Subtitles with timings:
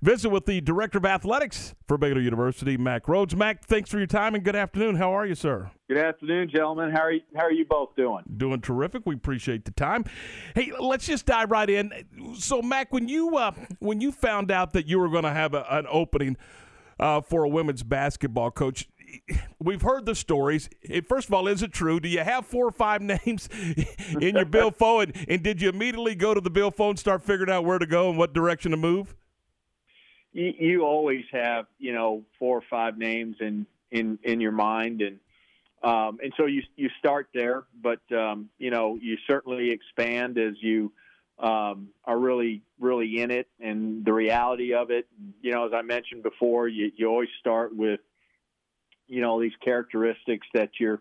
[0.00, 3.34] Visit with the Director of Athletics for Baylor University, Mack Rhoades.
[3.34, 4.94] Mack, thanks for your time and good afternoon.
[4.94, 5.72] How are you, sir?
[5.88, 6.92] Good afternoon, gentlemen.
[6.92, 8.22] How are you, how are you both doing?
[8.36, 9.02] Doing terrific.
[9.06, 10.04] We appreciate the time.
[10.54, 11.90] Hey, let's just dive right in.
[12.38, 13.50] So, Mack, when you uh,
[13.80, 16.36] when you found out that you were going to have a, an opening
[17.00, 18.88] uh, for a women's basketball coach,
[19.58, 20.70] we've heard the stories.
[21.08, 21.98] First of all, is it true?
[21.98, 23.48] Do you have four or five names
[24.20, 25.02] in your bill phone?
[25.02, 27.86] And, and did you immediately go to the bill phone, start figuring out where to
[27.86, 29.16] go and what direction to move?
[30.32, 35.00] You, you always have you know four or five names in in in your mind
[35.02, 35.18] and
[35.82, 40.54] um, and so you you start there, but um, you know you certainly expand as
[40.60, 40.92] you
[41.38, 45.06] um, are really really in it and the reality of it.
[45.40, 48.00] You know, as I mentioned before, you you always start with
[49.06, 51.00] you know these characteristics that you're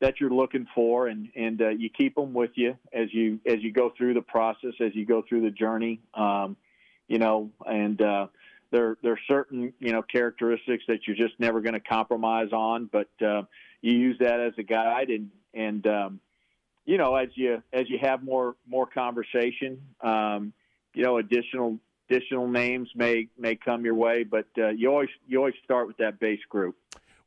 [0.00, 3.62] that you're looking for, and and uh, you keep them with you as you as
[3.62, 6.00] you go through the process, as you go through the journey.
[6.12, 6.56] Um,
[7.08, 8.26] you know, and uh,
[8.70, 12.88] there there are certain you know characteristics that you're just never going to compromise on,
[12.92, 13.42] but uh,
[13.80, 16.20] you use that as a guide, and and um,
[16.84, 20.52] you know as you as you have more more conversation, um,
[20.94, 21.78] you know additional
[22.10, 25.96] additional names may may come your way, but uh, you always you always start with
[25.98, 26.76] that base group.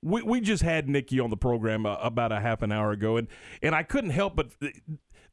[0.03, 3.17] We, we just had Nicki on the program uh, about a half an hour ago,
[3.17, 3.27] and,
[3.61, 4.49] and I couldn't help but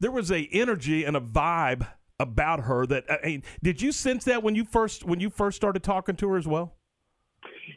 [0.01, 1.87] there was a energy and a vibe
[2.21, 5.57] about her that I mean, did you sense that when you first when you first
[5.57, 6.75] started talking to her as well?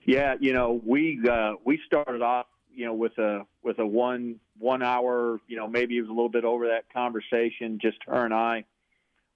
[0.06, 4.40] Yeah, you know, we uh, we started off, you know, with a with a one
[4.58, 8.26] one hour, you know, maybe it was a little bit over that conversation, just her
[8.26, 8.66] and I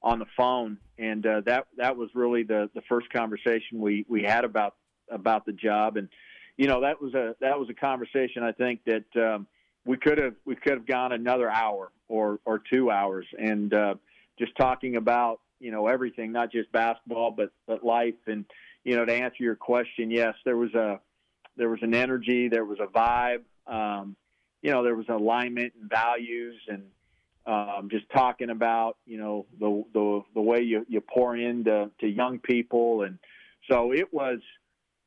[0.01, 4.23] on the phone, and uh, that that was really the the first conversation we we
[4.23, 4.75] had about
[5.09, 6.09] about the job, and
[6.57, 9.47] you know, that was a that was a conversation I think that um,
[9.85, 13.95] we could have we could have gone another hour or or two hours, and uh,
[14.37, 18.15] just talking about you know everything, not just basketball, but but life.
[18.27, 18.45] And
[18.83, 20.99] you know, to answer your question, yes, there was a
[21.57, 23.43] there was an energy, there was a vibe.
[23.67, 24.15] Um,
[24.61, 26.83] you know, there was alignment and values, and
[27.45, 32.07] um, just talking about you know the the the way you you pour into to
[32.07, 33.19] young people, and
[33.69, 34.39] so it was.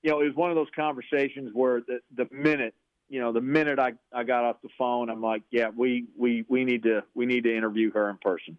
[0.01, 2.75] You know, it was one of those conversations where the the minute
[3.09, 6.45] you know, the minute I, I got off the phone, I'm like, yeah, we, we,
[6.47, 8.59] we need to we need to interview her in person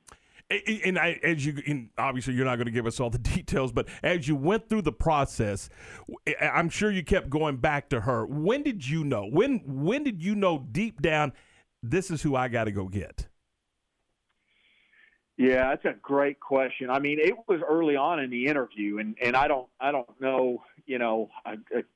[0.50, 3.72] and I, as you, and obviously, you're not going to give us all the details,
[3.72, 5.70] but as you went through the process,
[6.42, 8.26] I'm sure you kept going back to her.
[8.26, 9.26] When did you know?
[9.26, 11.34] When when did you know deep down,
[11.84, 13.28] this is who I got to go get?
[15.38, 16.90] Yeah, that's a great question.
[16.90, 20.20] I mean, it was early on in the interview, and and I don't I don't
[20.20, 21.88] know, you know, I, it's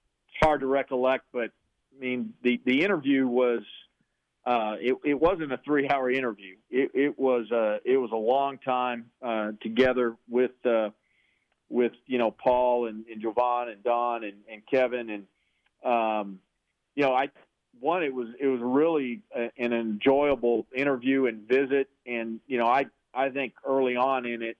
[0.41, 1.51] hard to recollect, but
[1.95, 3.63] I mean, the the interview was
[4.45, 6.55] uh, it, it wasn't a three-hour interview.
[6.69, 10.89] It, it was a it was a long time uh, together with uh,
[11.69, 15.09] with you know Paul and, and Jovan and Don and, and Kevin.
[15.09, 15.23] And
[15.83, 16.39] um,
[16.95, 17.29] you know I
[17.79, 21.89] one it was it was really a, an enjoyable interview and visit.
[22.05, 24.57] And you know I I think early on in it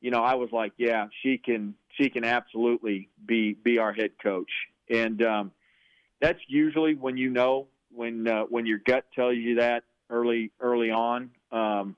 [0.00, 4.12] you know I was like yeah she can she can absolutely be be our head
[4.22, 4.50] coach.
[4.88, 5.50] And um,
[6.20, 10.90] that's usually when you know when uh, when your gut tells you that early early
[10.90, 11.96] on, um,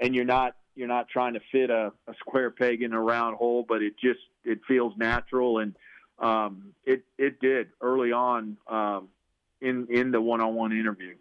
[0.00, 3.36] and you're not you're not trying to fit a, a square peg in a round
[3.36, 5.76] hole, but it just it feels natural, and
[6.18, 9.08] um, it it did early on um,
[9.60, 11.14] in in the one on one interview.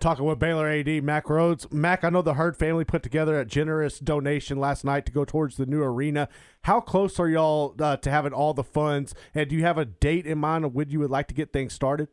[0.00, 1.72] Talking with Baylor AD Mack Rhoades.
[1.72, 5.24] Mack, I know the Hurd family put together a generous donation last night to go
[5.24, 6.28] towards the new arena.
[6.62, 9.12] How close are y'all uh, to having all the funds?
[9.34, 11.52] And do you have a date in mind of when you would like to get
[11.52, 12.06] things started?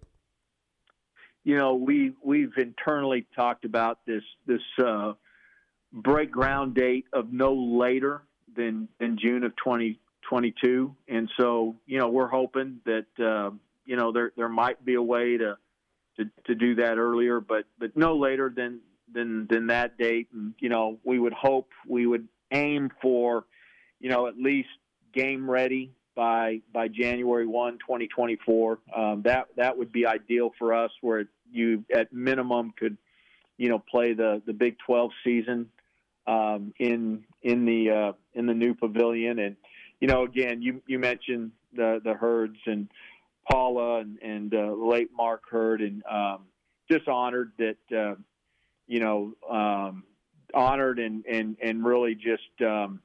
[1.46, 5.14] You know, we we've internally talked about this this uh,
[5.94, 8.24] break ground date of no later
[8.58, 13.52] than than June of 2022, and so you know we're hoping that uh,
[13.86, 15.56] you know there there might be a way to,
[16.18, 18.80] to to do that earlier, but but no later than
[19.14, 23.46] than than that date, and you know we would hope we would aim for
[24.00, 24.70] you know at least
[25.14, 28.80] game ready by by January 1, 2024.
[28.96, 32.98] Um, that that would be ideal for us, where you at minimum could,
[33.58, 35.70] you know, play the the Big 12 season
[36.28, 39.40] um, in in the uh, in the new pavilion.
[39.40, 39.56] And
[40.00, 42.90] you know, again, you you mentioned the the Hurds and
[43.50, 46.46] Paula and and uh, late Mark Hurd, and um,
[46.92, 48.16] just honored that uh,
[48.88, 50.04] you know um,
[50.54, 53.02] honored and and and really just um,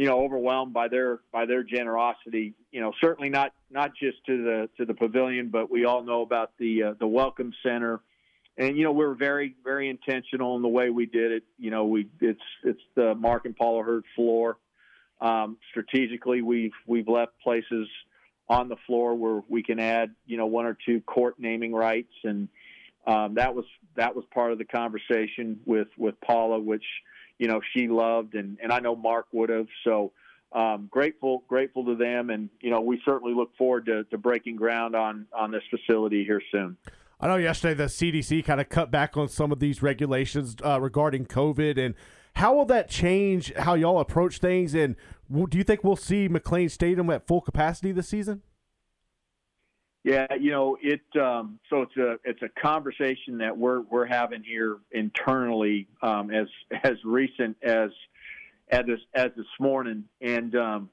[0.00, 2.54] you know overwhelmed by their by their generosity.
[2.72, 6.22] You know, certainly not not just to the to the pavilion, but we all know
[6.22, 8.00] about the uh, the welcome center.
[8.56, 11.44] And you know we're very very intentional in the way we did it.
[11.58, 14.56] You know we it's it's the Mark and Paula Hurd floor
[15.20, 17.88] um, strategically, we've we've left places
[18.48, 22.12] on the floor where we can add, you know, one or two court naming rights,
[22.24, 22.48] and
[23.06, 23.66] um, that was
[23.96, 26.84] that was part of the conversation with with Paula, which
[27.40, 29.66] you know she loved, and and I know Mark would have.
[29.82, 30.12] So
[30.52, 34.56] um, grateful grateful to them, and you know we certainly look forward to, to breaking
[34.56, 36.76] ground on on this facility here soon.
[37.18, 40.80] I know yesterday the CDC kind of cut back on some of these regulations uh,
[40.80, 41.94] regarding COVID and
[42.36, 44.74] how will that change how y'all approach things?
[44.74, 44.96] And
[45.30, 48.42] do you think we'll see McLane Stadium at full capacity this season?
[50.02, 51.02] Yeah, you know it.
[51.20, 56.46] Um, so it's a it's a conversation that we're we're having here internally um, as
[56.84, 57.90] as recent as
[58.70, 60.90] as this as this morning, and um,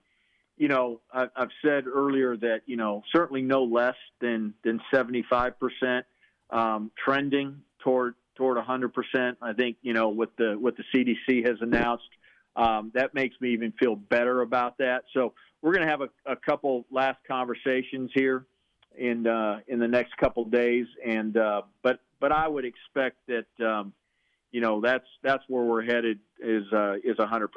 [0.58, 5.24] you know I, I've said earlier that you know certainly no less than than seventy
[5.30, 6.06] five percent
[6.50, 9.36] um, trending toward toward 100%.
[9.42, 12.10] I think you know what the what the CDC has announced
[12.58, 15.04] um, that makes me even feel better about that.
[15.14, 18.46] So we're going to have a, a, couple last conversations here
[18.98, 23.66] in uh, in the next couple days, and uh, but but I would expect that
[23.66, 23.94] um,
[24.52, 27.48] you know that's that's where we're headed is uh, is 100%.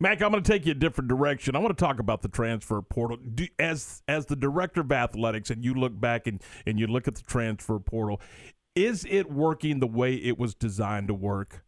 [0.00, 1.54] Mack, I'm going to take you a different direction.
[1.54, 3.18] I want to talk about the transfer portal.
[3.18, 7.06] Do, as as the director of athletics, and you look back and, and you look
[7.06, 8.20] at the transfer portal,
[8.74, 11.64] is it working the way it was designed to work?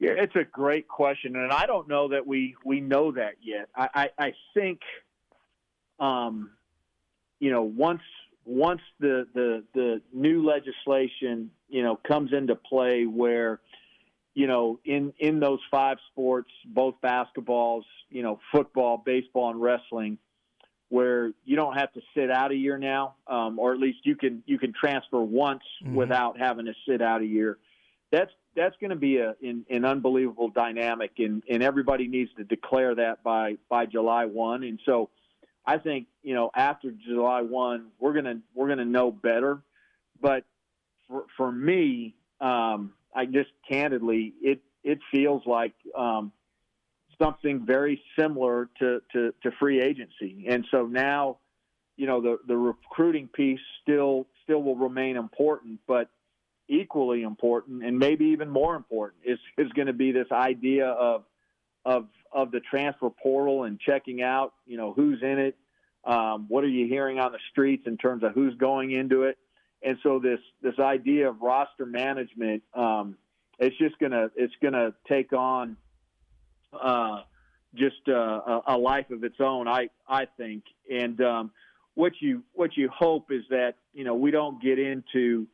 [0.00, 3.68] Yeah, it's a great question, and I don't know that we we know that yet.
[3.76, 4.80] I I, I think,
[6.00, 6.50] um,
[7.38, 8.02] you know, once
[8.44, 13.60] once the the the new legislation you know comes into play, where
[14.34, 20.18] you know in in those five sports, both basketballs, you know, football, baseball, and wrestling
[20.90, 24.16] where you don't have to sit out a year now, um, or at least you
[24.16, 25.94] can you can transfer once mm-hmm.
[25.94, 27.58] without having to sit out a year.
[28.12, 32.44] That's that's going to be a an, an unbelievable dynamic, and, and everybody needs to
[32.44, 34.64] declare that by by July one.
[34.64, 35.10] And so,
[35.66, 39.62] I think you know after July one, we're gonna we're gonna know better.
[40.20, 40.44] But
[41.08, 46.32] for for me, um, I just candidly, it it feels like um,
[47.20, 50.46] something very similar to, to, to free agency.
[50.48, 51.38] And so now,
[51.96, 56.08] you know, the, the recruiting piece still still will remain important, but
[56.68, 61.24] equally important and maybe even more important is, is going to be this idea of
[61.84, 65.56] of of the transfer portal and checking out, you know, who's in it,
[66.04, 69.36] um, what are you hearing on the streets in terms of who's going into it,
[69.82, 73.16] and so this this idea of roster management, um,
[73.58, 75.76] it's just gonna it's gonna take on
[76.72, 77.22] uh,
[77.74, 79.68] just uh, a life of its own.
[79.68, 81.50] I I think, and um,
[81.94, 85.46] what you what you hope is that you know we don't get into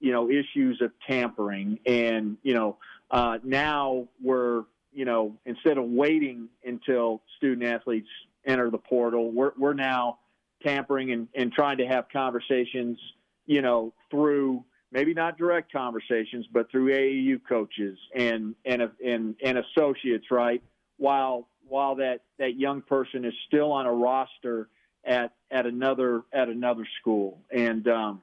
[0.00, 2.76] you know issues of tampering, and you know
[3.10, 8.08] uh, now we're you know instead of waiting until student athletes
[8.46, 10.18] enter the portal, we're we're now
[10.64, 12.98] tampering and, and trying to have conversations,
[13.46, 19.58] you know, through maybe not direct conversations, but through AAU coaches and and and, and
[19.58, 20.62] associates, right?
[20.96, 24.68] While while that, that young person is still on a roster
[25.04, 28.22] at at another at another school, and um,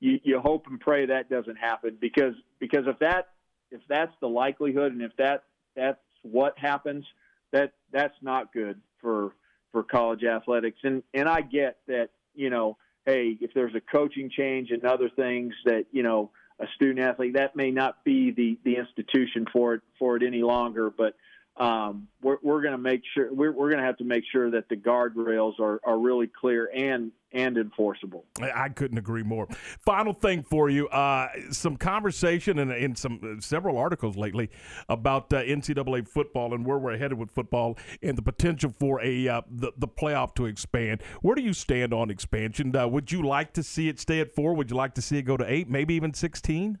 [0.00, 3.28] you, you hope and pray that doesn't happen because because if that
[3.70, 5.44] if that's the likelihood and if that
[5.76, 7.04] that's what happens,
[7.52, 9.34] that that's not good for
[9.72, 10.78] for college athletics.
[10.82, 15.08] And and I get that you know hey, if there's a coaching change and other
[15.08, 19.74] things that you know a student athlete that may not be the the institution for
[19.74, 21.14] it for it any longer, but
[21.60, 24.50] um, we're, we're going to make sure we're, we're going to have to make sure
[24.50, 28.24] that the guardrails are, are really clear and and enforceable.
[28.42, 29.46] I couldn't agree more.
[29.84, 34.50] Final thing for you: uh, some conversation and in, in, some uh, several articles lately
[34.88, 39.28] about uh, NCAA football and where we're headed with football and the potential for a
[39.28, 41.02] uh, the the playoff to expand.
[41.20, 42.74] Where do you stand on expansion?
[42.74, 44.54] Uh, would you like to see it stay at four?
[44.54, 46.78] Would you like to see it go to eight, maybe even sixteen?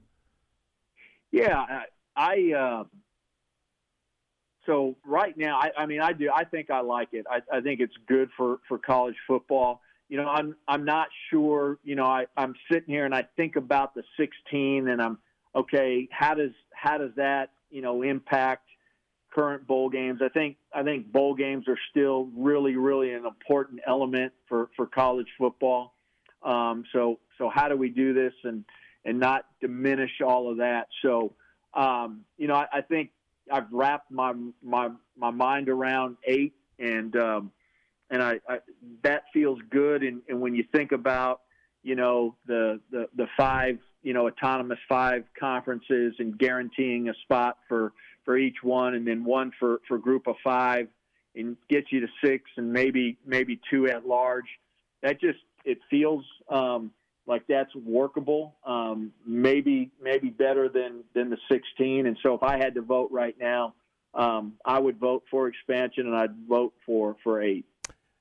[1.30, 1.82] Yeah,
[2.16, 2.52] I.
[2.52, 2.84] Uh,
[4.70, 6.30] so right now, I, I mean, I do.
[6.34, 7.26] I think I like it.
[7.30, 11.78] I, I think it's good for for college football you know, I'm I'm not sure.
[11.84, 15.18] You know, I I'm sitting here and I think about the 16, and I'm
[15.54, 16.08] okay.
[16.10, 18.66] How does how does that you know impact
[19.32, 20.20] current bowl games?
[20.20, 24.86] I think I think bowl games are still really really an important element for for
[24.86, 25.94] college football.
[26.42, 28.64] Um, so so how do we do this and
[29.04, 30.88] and not diminish all of that?
[31.02, 31.34] So
[31.72, 33.10] um, you know, I, I think
[33.52, 37.52] I've wrapped my my my mind around eight and um,
[38.10, 38.58] and I, I
[39.02, 40.02] that feels good.
[40.02, 41.42] And, and when you think about
[41.82, 47.58] you know the, the the five you know autonomous five conferences and guaranteeing a spot
[47.68, 47.92] for
[48.24, 50.88] for each one, and then one for for group of five,
[51.34, 54.46] and gets you to six, and maybe maybe two at large.
[55.02, 56.90] That just it feels um,
[57.30, 58.56] like that's workable.
[58.66, 62.06] Um, maybe maybe better than than the 16.
[62.06, 63.74] And so if I had to vote right now,
[64.14, 67.64] um, I would vote for expansion, and I'd vote for for eight.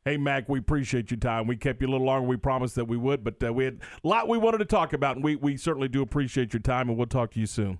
[0.05, 1.47] Hey, Mack, we appreciate your time.
[1.47, 2.27] We kept you a little longer.
[2.27, 4.93] We promised that we would, but uh, we had a lot we wanted to talk
[4.93, 7.79] about, and we, we certainly do appreciate your time, and we'll talk to you soon.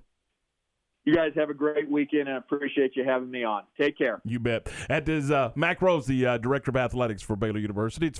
[1.06, 3.64] You guys have a great weekend, and I appreciate you having me on.
[3.80, 4.22] Take care.
[4.26, 4.70] You bet.
[4.90, 8.06] That is uh, Mack Rhoades, the uh, Director of Athletics for Baylor University.
[8.06, 8.18] It's